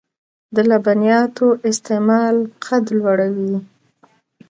[0.55, 3.57] د لبنیاتو استعمال قد لوړوي.